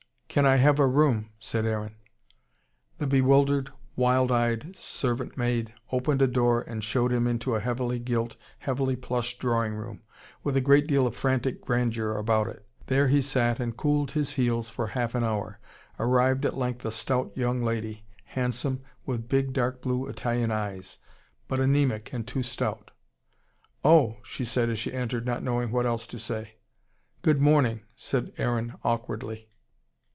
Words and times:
"Can 0.33 0.45
I 0.45 0.55
have 0.55 0.79
a 0.79 0.87
room?" 0.87 1.29
said 1.39 1.65
Aaron. 1.65 1.97
The 2.99 3.05
bewildered, 3.05 3.69
wild 3.97 4.31
eyed 4.31 4.77
servant 4.77 5.35
maid 5.35 5.73
opened 5.91 6.21
a 6.21 6.25
door 6.27 6.61
and 6.61 6.81
showed 6.81 7.11
him 7.11 7.27
into 7.27 7.53
a 7.53 7.59
heavily 7.59 7.99
gilt, 7.99 8.37
heavily 8.59 8.95
plush 8.95 9.37
drawing 9.37 9.73
room 9.75 10.03
with 10.41 10.55
a 10.55 10.61
great 10.61 10.87
deal 10.87 11.05
of 11.05 11.17
frantic 11.17 11.59
grandeur 11.59 12.13
about 12.15 12.47
it. 12.47 12.65
There 12.87 13.09
he 13.09 13.21
sat 13.21 13.59
and 13.59 13.75
cooled 13.75 14.11
his 14.11 14.31
heels 14.35 14.69
for 14.69 14.87
half 14.87 15.15
an 15.15 15.25
hour. 15.25 15.59
Arrived 15.99 16.45
at 16.45 16.57
length 16.57 16.85
a 16.85 16.91
stout 16.91 17.35
young 17.35 17.61
lady 17.61 18.05
handsome, 18.23 18.79
with 19.05 19.27
big 19.27 19.51
dark 19.51 19.81
blue 19.81 20.07
Italian 20.07 20.49
eyes 20.49 20.99
but 21.49 21.59
anaemic 21.59 22.13
and 22.13 22.25
too 22.25 22.41
stout. 22.41 22.91
"Oh!" 23.83 24.15
she 24.23 24.45
said 24.45 24.69
as 24.69 24.79
she 24.79 24.93
entered, 24.93 25.25
not 25.25 25.43
knowing 25.43 25.71
what 25.71 25.85
else 25.85 26.07
to 26.07 26.17
say. 26.17 26.55
"Good 27.21 27.41
morning," 27.41 27.81
said 27.97 28.31
Aaron 28.37 28.75
awkwardly. 28.85 29.49